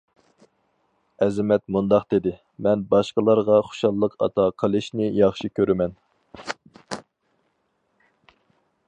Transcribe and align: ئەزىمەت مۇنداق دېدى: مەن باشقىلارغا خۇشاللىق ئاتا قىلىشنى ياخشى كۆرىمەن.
ئەزىمەت 1.25 1.63
مۇنداق 1.75 2.07
دېدى: 2.13 2.33
مەن 2.67 2.85
باشقىلارغا 2.93 3.59
خۇشاللىق 3.67 4.15
ئاتا 4.27 4.47
قىلىشنى 4.63 5.13
ياخشى 5.21 5.53
كۆرىمەن. 5.61 5.95